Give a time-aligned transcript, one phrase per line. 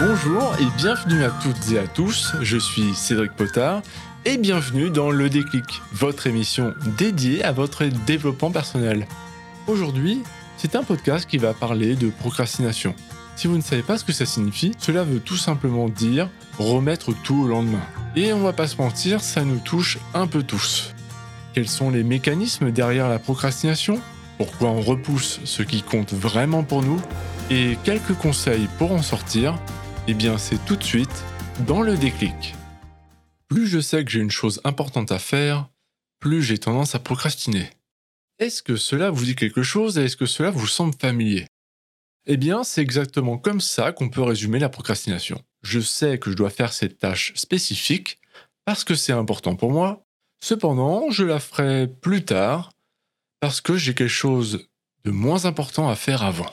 [0.00, 3.80] Bonjour et bienvenue à toutes et à tous, je suis Cédric Potard
[4.24, 9.06] et bienvenue dans Le Déclic, votre émission dédiée à votre développement personnel.
[9.68, 10.22] Aujourd'hui,
[10.56, 12.94] c'est un podcast qui va parler de procrastination.
[13.36, 17.12] Si vous ne savez pas ce que ça signifie, cela veut tout simplement dire remettre
[17.22, 17.82] tout au lendemain.
[18.16, 20.92] Et on va pas se mentir, ça nous touche un peu tous.
[21.52, 24.00] Quels sont les mécanismes derrière la procrastination?
[24.38, 27.00] Pourquoi on repousse ce qui compte vraiment pour nous?
[27.50, 29.56] Et quelques conseils pour en sortir
[30.06, 31.24] eh bien, c'est tout de suite
[31.66, 32.54] dans le déclic.
[33.48, 35.68] Plus je sais que j'ai une chose importante à faire,
[36.20, 37.70] plus j'ai tendance à procrastiner.
[38.38, 41.46] Est-ce que cela vous dit quelque chose et est-ce que cela vous semble familier?
[42.26, 45.42] Eh bien, c'est exactement comme ça qu'on peut résumer la procrastination.
[45.62, 48.18] Je sais que je dois faire cette tâche spécifique
[48.64, 50.02] parce que c'est important pour moi.
[50.42, 52.72] Cependant, je la ferai plus tard
[53.40, 54.66] parce que j'ai quelque chose
[55.04, 56.50] de moins important à faire avant.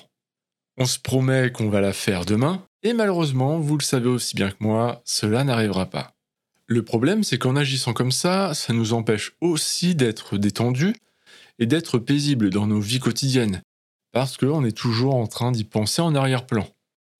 [0.77, 4.49] On se promet qu'on va la faire demain, et malheureusement, vous le savez aussi bien
[4.49, 6.15] que moi, cela n'arrivera pas.
[6.67, 10.95] Le problème, c'est qu'en agissant comme ça, ça nous empêche aussi d'être détendus
[11.59, 13.61] et d'être paisibles dans nos vies quotidiennes,
[14.11, 16.67] parce qu'on est toujours en train d'y penser en arrière-plan.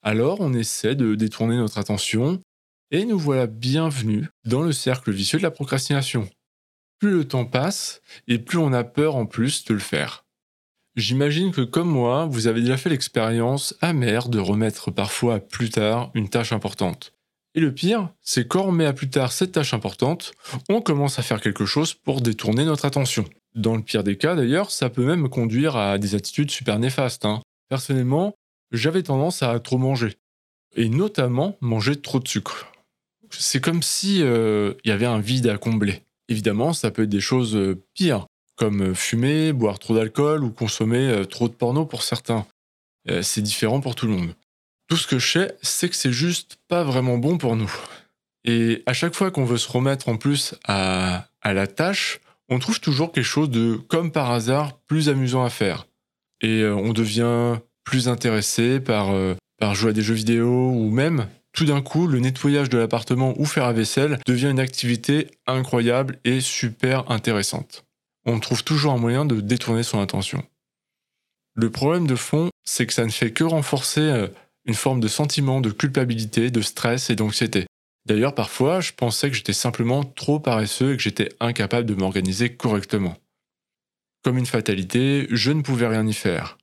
[0.03, 2.39] Alors on essaie de détourner notre attention,
[2.89, 6.29] et nous voilà bienvenus dans le cercle vicieux de la procrastination.
[6.99, 10.20] Plus le temps passe, et plus on a peur en plus de le faire.
[10.97, 16.11] J'imagine que comme moi, vous avez déjà fait l'expérience amère de remettre parfois plus tard
[16.13, 17.13] une tâche importante.
[17.55, 20.33] Et le pire, c'est quand on met à plus tard cette tâche importante,
[20.69, 23.25] on commence à faire quelque chose pour détourner notre attention.
[23.55, 27.25] Dans le pire des cas d'ailleurs, ça peut même conduire à des attitudes super néfastes.
[27.25, 27.41] Hein.
[27.69, 28.35] Personnellement,
[28.71, 30.17] j'avais tendance à trop manger.
[30.75, 32.71] Et notamment manger trop de sucre.
[33.29, 36.03] C'est comme si euh, il y avait un vide à combler.
[36.29, 38.25] Évidemment, ça peut être des choses euh, pires
[38.61, 42.45] comme euh, fumer, boire trop d'alcool ou consommer euh, trop de porno pour certains.
[43.09, 44.35] Euh, c'est différent pour tout le monde.
[44.87, 47.73] Tout ce que je sais, c'est que c'est juste pas vraiment bon pour nous.
[48.45, 52.79] Et à chaque fois qu'on veut se remettre en plus à, la tâche, on trouve
[52.79, 55.87] toujours quelque chose de, comme par hasard, plus amusant à faire.
[56.41, 59.11] Et on devient plus intéressé par,
[59.57, 63.33] par jouer à des jeux vidéo ou même, tout d'un coup, le nettoyage de l'appartement
[63.37, 67.85] ou faire la vaisselle devient une activité incroyable et super intéressante
[68.25, 70.43] on trouve toujours un moyen de détourner son attention.
[71.55, 74.27] Le problème de fond, c'est que ça ne fait que renforcer euh,
[74.65, 77.65] une forme de sentiment de culpabilité, de stress et d'anxiété.
[78.05, 82.55] D'ailleurs, parfois, je pensais que j'étais simplement trop paresseux et que j'étais incapable de m'organiser
[82.55, 83.15] correctement.
[84.23, 86.57] Comme une fatalité, je ne pouvais rien y faire.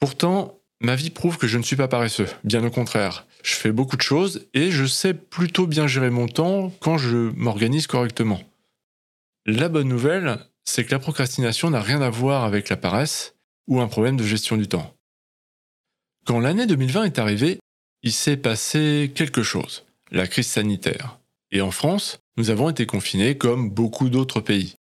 [0.00, 3.26] Pourtant, ma vie prouve que je ne suis pas paresseux, bien au contraire.
[3.42, 7.30] Je fais beaucoup de choses et je sais plutôt bien gérer mon temps quand je
[7.36, 8.40] m'organise correctement.
[9.46, 13.34] La bonne nouvelle, c'est que la procrastination n'a rien à voir avec la paresse
[13.66, 14.92] ou un problème de gestion du temps.
[16.26, 17.58] Quand l'année 2020 est arrivée,
[18.02, 21.18] il s'est passé quelque chose, la crise sanitaire.
[21.52, 24.74] Et en France, nous avons été confinés comme beaucoup d'autres pays.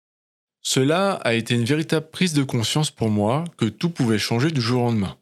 [0.64, 4.62] Cela a été une véritable prise de conscience pour moi que tout pouvait changer du
[4.62, 5.18] jour au lendemain,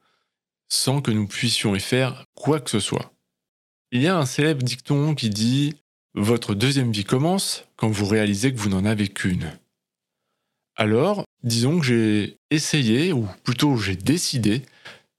[0.70, 3.12] sans que nous puissions y faire quoi que ce soit.
[3.92, 5.76] Il y a un célèbre dicton qui dit
[6.16, 9.52] Votre deuxième vie commence quand vous réalisez que vous n'en avez qu'une.
[10.76, 14.64] Alors, disons que j'ai essayé, ou plutôt j'ai décidé,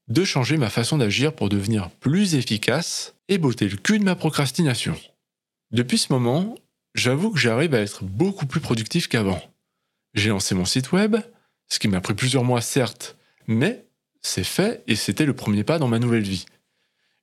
[0.07, 4.15] de changer ma façon d'agir pour devenir plus efficace et botter le cul de ma
[4.15, 4.95] procrastination.
[5.71, 6.55] Depuis ce moment,
[6.93, 9.41] j'avoue que j'arrive à être beaucoup plus productif qu'avant.
[10.13, 11.17] J'ai lancé mon site web,
[11.69, 13.17] ce qui m'a pris plusieurs mois certes,
[13.47, 13.85] mais
[14.21, 16.45] c'est fait et c'était le premier pas dans ma nouvelle vie.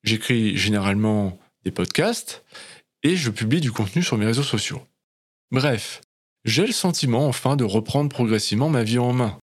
[0.03, 2.45] J'écris généralement des podcasts
[3.03, 4.83] et je publie du contenu sur mes réseaux sociaux.
[5.51, 6.01] Bref,
[6.45, 9.39] j'ai le sentiment enfin de reprendre progressivement ma vie en main,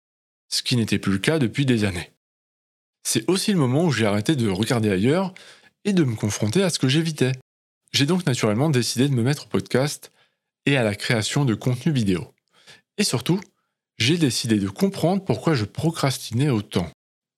[0.50, 2.12] ce qui n'était plus le cas depuis des années.
[3.04, 5.34] C'est aussi le moment où j'ai arrêté de regarder ailleurs
[5.86, 7.32] et de me confronter à ce que j'évitais.
[7.94, 10.12] J'ai donc naturellement décidé de me mettre au podcast
[10.66, 12.34] et à la création de contenu vidéo.
[12.98, 13.40] Et surtout,
[13.98, 16.90] j'ai décidé de comprendre pourquoi je procrastinais autant.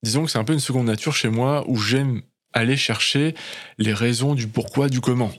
[0.04, 2.24] Disons que c'est un peu une seconde nature chez moi où j'aime
[2.54, 3.36] aller chercher
[3.78, 5.32] les raisons du pourquoi, du comment.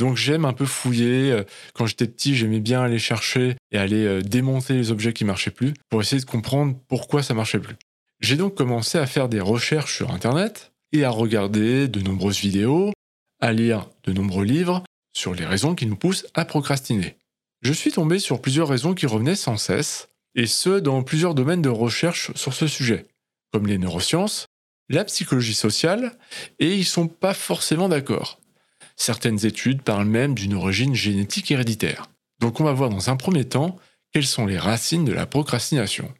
[0.00, 1.30] Donc j'aime un peu fouiller.
[1.30, 1.44] Euh,
[1.74, 5.50] quand j'étais petit, j'aimais bien aller chercher et aller euh, démonter les objets qui marchaient
[5.50, 7.76] plus pour essayer de comprendre pourquoi ça marchait plus.
[8.18, 12.92] J'ai donc commencé à faire des recherches sur Internet et à regarder de nombreuses vidéos,
[13.40, 17.16] à lire de nombreux livres sur les raisons qui nous poussent à procrastiner.
[17.60, 21.62] Je suis tombé sur plusieurs raisons qui revenaient sans cesse, et ce dans plusieurs domaines
[21.62, 23.06] de recherche sur ce sujet,
[23.52, 24.46] comme les neurosciences,
[24.88, 26.16] la psychologie sociale,
[26.58, 28.40] et ils sont pas forcément d'accord.
[29.00, 32.10] Certaines études parlent même d'une origine génétique héréditaire.
[32.38, 33.78] Donc on va voir dans un premier temps
[34.12, 36.12] quelles sont les racines de la procrastination.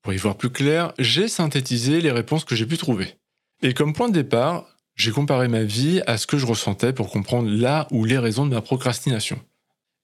[0.00, 3.16] Pour y voir plus clair, j'ai synthétisé les réponses que j'ai pu trouver.
[3.62, 7.10] Et comme point de départ, j'ai comparé ma vie à ce que je ressentais pour
[7.10, 9.40] comprendre là ou les raisons de ma procrastination.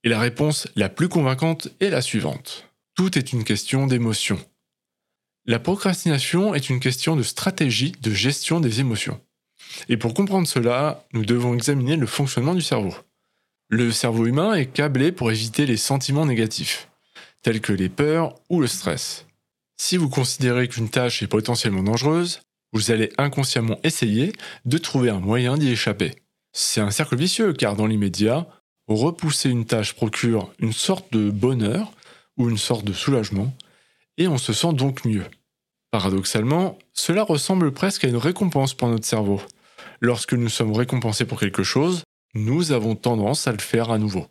[0.02, 2.66] Et la réponse la plus convaincante est la suivante.
[2.96, 4.44] Tout est une question d'émotion.
[5.46, 9.20] La procrastination est une question de stratégie de gestion des émotions.
[9.88, 12.94] Et pour comprendre cela, nous devons examiner le fonctionnement du cerveau.
[13.68, 16.88] Le cerveau humain est câblé pour éviter les sentiments négatifs,
[17.42, 19.26] tels que les peurs ou le stress.
[19.76, 22.40] Si vous considérez qu'une tâche est potentiellement dangereuse,
[22.72, 24.32] vous allez inconsciemment essayer
[24.64, 26.14] de trouver un moyen d'y échapper.
[26.52, 28.46] C'est un cercle vicieux car dans l'immédiat,
[28.88, 31.92] repousser une tâche procure une sorte de bonheur
[32.36, 33.54] ou une sorte de soulagement,
[34.18, 35.24] et on se sent donc mieux.
[35.90, 39.40] Paradoxalement, cela ressemble presque à une récompense pour notre cerveau.
[40.00, 42.02] Lorsque nous sommes récompensés pour quelque chose,
[42.34, 44.26] nous avons tendance à le faire à nouveau.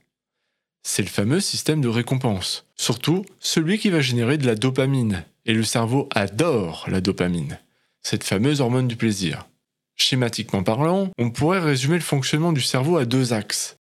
[0.84, 5.54] C'est le fameux système de récompense, surtout celui qui va générer de la dopamine, et
[5.54, 7.60] le cerveau adore la dopamine,
[8.02, 9.48] cette fameuse hormone du plaisir.
[9.96, 13.76] Schématiquement parlant, on pourrait résumer le fonctionnement du cerveau à deux axes.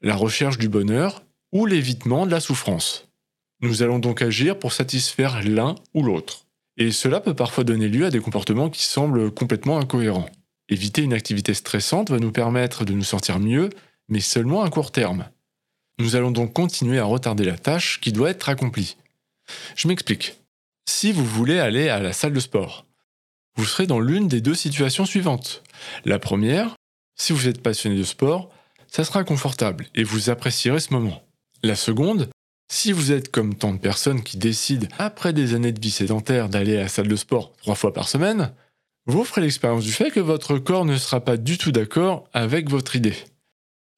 [0.00, 3.08] La recherche du bonheur ou l'évitement de la souffrance.
[3.60, 6.46] Nous allons donc agir pour satisfaire l'un ou l'autre.
[6.76, 10.28] Et cela peut parfois donner lieu à des comportements qui semblent complètement incohérents.
[10.68, 13.70] Éviter une activité stressante va nous permettre de nous sentir mieux,
[14.08, 15.28] mais seulement à court terme.
[15.98, 18.96] Nous allons donc continuer à retarder la tâche qui doit être accomplie.
[19.76, 20.36] Je m'explique.
[20.88, 22.86] Si vous voulez aller à la salle de sport,
[23.56, 25.62] vous serez dans l'une des deux situations suivantes.
[26.04, 26.74] La première,
[27.14, 28.50] si vous êtes passionné de sport,
[28.88, 31.22] ça sera confortable et vous apprécierez ce moment.
[31.62, 32.28] La seconde,
[32.68, 36.48] si vous êtes comme tant de personnes qui décident, après des années de vie sédentaire,
[36.48, 38.52] d'aller à la salle de sport trois fois par semaine,
[39.06, 42.70] vous ferez l'expérience du fait que votre corps ne sera pas du tout d'accord avec
[42.70, 43.16] votre idée.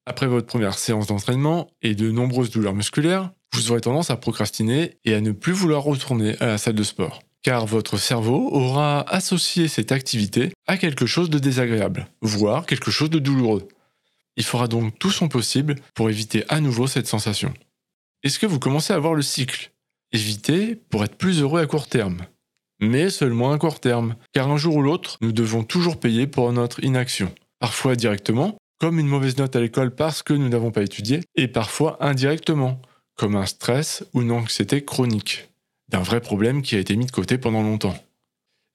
[0.04, 4.98] Après votre première séance d'entraînement et de nombreuses douleurs musculaires, vous aurez tendance à procrastiner
[5.04, 7.22] et à ne plus vouloir retourner à la salle de sport.
[7.42, 13.10] Car votre cerveau aura associé cette activité à quelque chose de désagréable, voire quelque chose
[13.10, 13.68] de douloureux.
[14.36, 17.54] Il fera donc tout son possible pour éviter à nouveau cette sensation.
[18.22, 19.70] Est-ce que vous commencez à voir le cycle?
[20.12, 22.26] Éviter pour être plus heureux à court terme.
[22.80, 26.52] Mais seulement à court terme, car un jour ou l'autre, nous devons toujours payer pour
[26.52, 27.32] notre inaction.
[27.58, 31.48] Parfois directement, comme une mauvaise note à l'école parce que nous n'avons pas étudié, et
[31.48, 32.80] parfois indirectement,
[33.16, 35.48] comme un stress ou une anxiété chronique,
[35.88, 37.96] d'un vrai problème qui a été mis de côté pendant longtemps.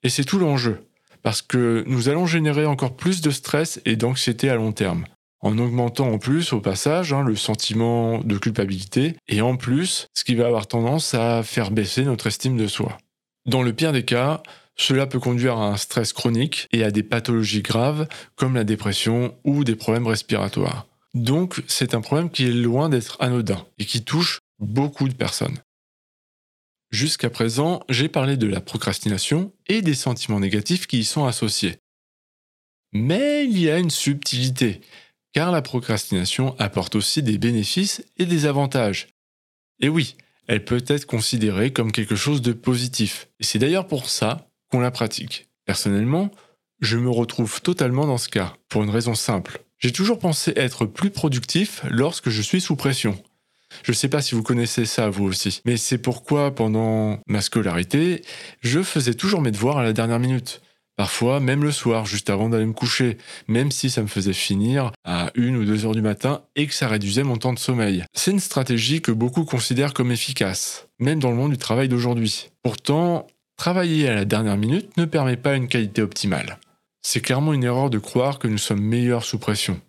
[0.04, 0.88] Et c'est tout l'enjeu,
[1.22, 5.06] parce que nous allons générer encore plus de stress et d'anxiété à long terme,
[5.42, 10.24] en augmentant en plus au passage hein, le sentiment de culpabilité et en plus ce
[10.24, 12.98] qui va avoir tendance à faire baisser notre estime de soi.
[13.46, 14.44] Dans le pire des cas,
[14.76, 19.38] cela peut conduire à un stress chronique et à des pathologies graves comme la dépression
[19.44, 20.88] ou des problèmes respiratoires.
[21.14, 25.60] Donc c'est un problème qui est loin d'être anodin et qui touche beaucoup de personnes.
[26.92, 31.78] Jusqu'à présent, j'ai parlé de la procrastination et des sentiments négatifs qui y sont associés.
[32.92, 34.82] Mais il y a une subtilité
[35.34, 39.08] car la procrastination apporte aussi des bénéfices et des avantages.
[39.80, 40.16] Et oui,
[40.48, 44.80] elle peut être considérée comme quelque chose de positif, et c'est d'ailleurs pour ça qu'on
[44.80, 45.48] la pratique.
[45.66, 46.32] Personnellement,
[46.80, 49.64] je me retrouve totalement dans ce cas, pour une raison simple.
[49.78, 53.22] J'ai toujours pensé être plus productif lorsque je suis sous pression.
[53.84, 57.42] Je ne sais pas si vous connaissez ça vous aussi, mais c'est pourquoi pendant ma
[57.42, 58.22] scolarité,
[58.62, 60.62] je faisais toujours mes devoirs à la dernière minute.
[61.02, 63.18] Parfois, même le soir, juste avant d'aller me coucher,
[63.48, 66.76] même si ça me faisait finir à 1 ou 2 heures du matin et que
[66.76, 68.06] ça réduisait mon temps de sommeil.
[68.14, 72.52] C'est une stratégie que beaucoup considèrent comme efficace, même dans le monde du travail d'aujourd'hui.
[72.62, 73.26] Pourtant,
[73.58, 76.60] travailler à la dernière minute ne permet pas une qualité optimale.
[77.02, 79.82] C'est clairement une erreur de croire que nous sommes meilleurs sous pression.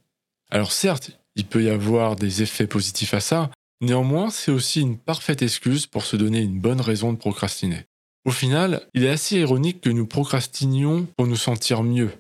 [0.51, 3.51] Alors certes, il peut y avoir des effets positifs à ça,
[3.83, 7.85] néanmoins c'est aussi une parfaite excuse pour se donner une bonne raison de procrastiner.
[8.25, 12.11] Au final, il est assez ironique que nous procrastinions pour nous sentir mieux,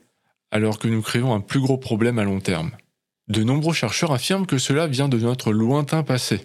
[0.50, 2.72] alors que nous créons un plus gros problème à long terme.
[3.28, 6.40] De nombreux chercheurs affirment que cela vient de notre lointain passé,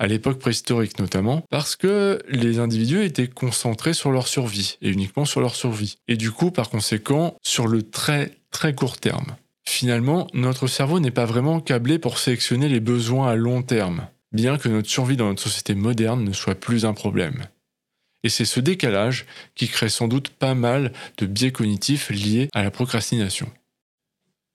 [0.00, 5.24] à l'époque préhistorique notamment, parce que les individus étaient concentrés sur leur survie, et uniquement
[5.24, 9.36] sur leur survie, et du coup par conséquent sur le très très court terme.
[9.64, 14.58] Finalement, notre cerveau n'est pas vraiment câblé pour sélectionner les besoins à long terme, bien
[14.58, 17.44] que notre survie dans notre société moderne ne soit plus un problème.
[18.24, 22.62] Et c'est ce décalage qui crée sans doute pas mal de biais cognitifs liés à
[22.62, 23.50] la procrastination.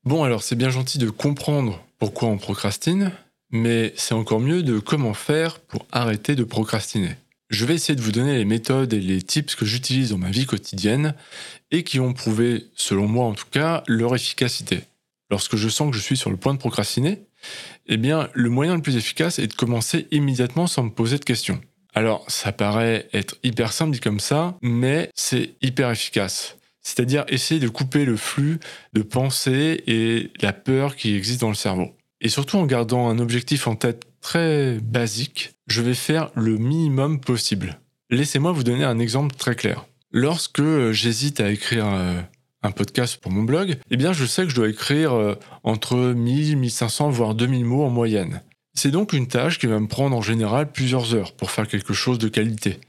[0.04, 3.12] Bon alors c'est bien gentil de comprendre pourquoi on procrastine,
[3.52, 7.16] mais c'est encore mieux de comment faire pour arrêter de procrastiner.
[7.50, 10.32] Je vais essayer de vous donner les méthodes et les tips que j'utilise dans ma
[10.32, 11.14] vie quotidienne
[11.72, 14.82] et qui ont prouvé, selon moi en tout cas, leur efficacité.
[15.30, 17.22] Lorsque je sens que je suis sur le point de procrastiner,
[17.86, 21.24] eh bien le moyen le plus efficace est de commencer immédiatement sans me poser de
[21.24, 21.62] questions.
[21.94, 26.58] Alors, ça paraît être hyper simple dit comme ça, mais c'est hyper efficace.
[26.82, 28.60] C'est-à-dire essayer de couper le flux
[28.94, 31.96] de pensée et la peur qui existe dans le cerveau.
[32.20, 37.20] Et surtout en gardant un objectif en tête très basique, je vais faire le minimum
[37.20, 37.80] possible.
[38.10, 39.86] Laissez-moi vous donner un exemple très clair.
[40.12, 42.22] Lorsque j'hésite à écrire euh,
[42.64, 45.98] un podcast pour mon blog, eh bien je sais que je dois écrire euh, entre
[45.98, 48.42] 1000, 1500 voire 2000 mots en moyenne.
[48.76, 51.94] C'est donc une tâche qui va me prendre en général plusieurs heures pour faire quelque
[51.94, 52.80] chose de qualité.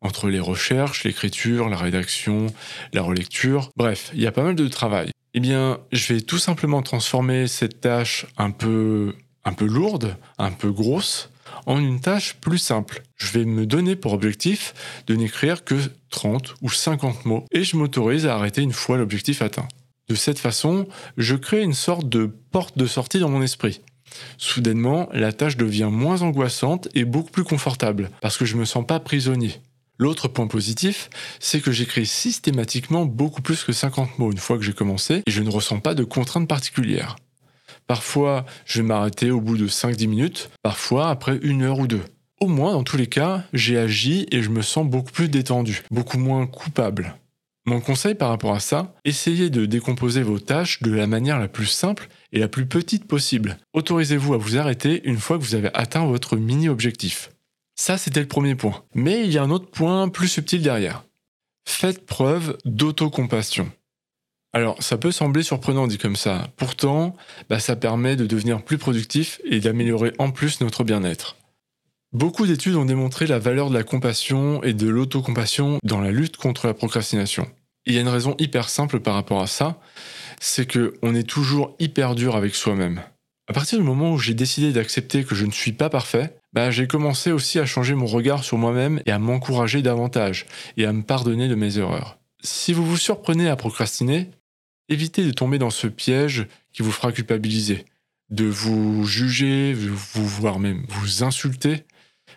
[0.00, 2.46] Entre les recherches, l'écriture, la rédaction,
[2.92, 5.10] la relecture, bref, il y a pas mal de travail.
[5.32, 9.14] Eh bien, je vais tout simplement transformer cette tâche un peu,
[9.60, 11.30] lourde, un peu grosse,
[11.66, 13.02] en une tâche plus simple.
[13.16, 14.74] Je vais me donner pour objectif
[15.08, 15.74] de n'écrire que
[16.10, 19.66] 30 ou 50 mots et je m'autorise à arrêter une fois l'objectif atteint.
[20.08, 20.86] De cette façon,
[21.16, 23.80] je crée une sorte de porte de sortie dans mon esprit.
[24.38, 28.64] Soudainement, la tâche devient moins angoissante et beaucoup plus confortable parce que je ne me
[28.64, 29.60] sens pas prisonnier.
[29.98, 34.64] L'autre point positif, c'est que j'écris systématiquement beaucoup plus que 50 mots une fois que
[34.64, 37.16] j'ai commencé et je ne ressens pas de contraintes particulières.
[37.86, 42.02] Parfois, je vais m'arrêter au bout de 5-10 minutes, parfois après une heure ou deux.
[42.40, 45.82] Au moins, dans tous les cas, j'ai agi et je me sens beaucoup plus détendu,
[45.90, 47.14] beaucoup moins coupable.
[47.66, 51.48] Mon conseil par rapport à ça, essayez de décomposer vos tâches de la manière la
[51.48, 53.56] plus simple et la plus petite possible.
[53.72, 57.30] Autorisez-vous à vous arrêter une fois que vous avez atteint votre mini-objectif.
[57.74, 58.84] Ça, c'était le premier point.
[58.94, 61.04] Mais il y a un autre point plus subtil derrière.
[61.66, 63.72] Faites preuve d'autocompassion.
[64.52, 66.48] Alors, ça peut sembler surprenant dit comme ça.
[66.56, 67.16] Pourtant,
[67.48, 71.36] bah, ça permet de devenir plus productif et d'améliorer en plus notre bien-être.
[72.14, 76.36] Beaucoup d'études ont démontré la valeur de la compassion et de l'autocompassion dans la lutte
[76.36, 77.50] contre la procrastination.
[77.86, 79.80] Il y a une raison hyper simple par rapport à ça,
[80.40, 83.02] c'est que on est toujours hyper dur avec soi-même.
[83.48, 86.70] À partir du moment où j'ai décidé d'accepter que je ne suis pas parfait, bah,
[86.70, 90.92] j'ai commencé aussi à changer mon regard sur moi-même et à m'encourager davantage et à
[90.92, 92.16] me pardonner de mes erreurs.
[92.44, 94.30] Si vous vous surprenez à procrastiner,
[94.88, 97.84] évitez de tomber dans ce piège qui vous fera culpabiliser,
[98.30, 101.82] de vous juger, vous voire même vous insulter,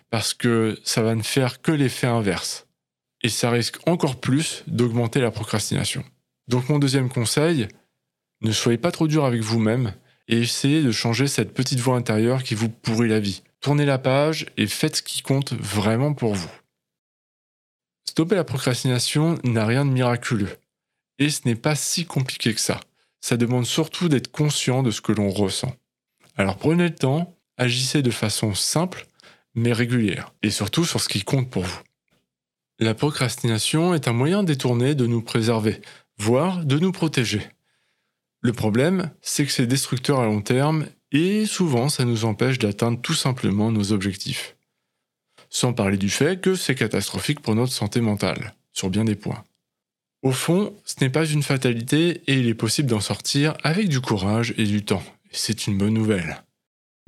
[0.10, 2.68] parce que ça va ne faire que l'effet inverse.
[3.24, 6.04] Et ça risque encore plus d'augmenter la procrastination.
[6.48, 7.68] Donc mon deuxième conseil,
[8.42, 9.94] ne soyez pas trop dur avec vous-même
[10.28, 13.44] et essayez de changer cette petite voix intérieure qui vous pourrit la vie.
[13.60, 16.52] Tournez la page et faites ce qui compte vraiment pour vous.
[18.08, 20.58] Stopper la procrastination n'a rien de miraculeux.
[21.20, 22.80] Et ce n'est pas si compliqué que ça.
[23.20, 25.76] Ça demande surtout d'être conscient de ce que l'on ressent.
[26.36, 29.08] Alors prenez le temps, agissez de façon simple
[29.58, 31.82] mais régulière, et surtout sur ce qui compte pour vous.
[32.80, 35.82] La procrastination est un moyen détourné de nous préserver,
[36.18, 37.42] voire de nous protéger.
[38.42, 43.02] Le problème, c'est que c'est destructeur à long terme et souvent ça nous empêche d'atteindre
[43.02, 44.56] tout simplement nos objectifs.
[45.50, 49.44] Sans parler du fait que c'est catastrophique pour notre santé mentale, sur bien des points.
[50.22, 54.02] Au fond, ce n'est pas une fatalité et il est possible d'en sortir avec du
[54.02, 55.04] courage et du temps.
[55.32, 56.44] C'est une bonne nouvelle.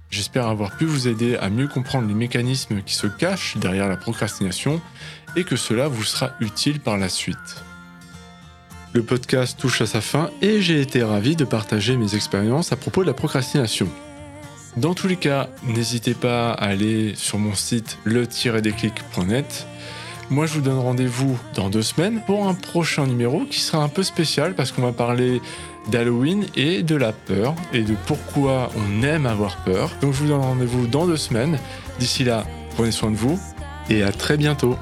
[0.10, 3.98] J'espère avoir pu vous aider à mieux comprendre les mécanismes qui se cachent derrière la
[3.98, 4.82] procrastination
[5.36, 7.64] et que cela vous sera utile par la suite.
[8.94, 12.76] Le podcast touche à sa fin et j'ai été ravi de partager mes expériences à
[12.76, 13.88] propos de la procrastination.
[14.78, 19.68] Dans tous les cas, n'hésitez pas à aller sur mon site le-déclic.net
[20.32, 23.88] moi, je vous donne rendez-vous dans deux semaines pour un prochain numéro qui sera un
[23.90, 25.42] peu spécial parce qu'on va parler
[25.90, 29.92] d'Halloween et de la peur et de pourquoi on aime avoir peur.
[30.02, 31.60] Donc, je vous donne rendez-vous dans deux semaines.
[32.00, 33.40] D'ici là, prenez soin de vous
[33.90, 34.78] et à très bientôt.